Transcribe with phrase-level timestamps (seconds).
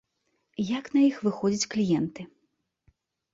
[0.77, 2.27] Як на іх выходзяць кліенты?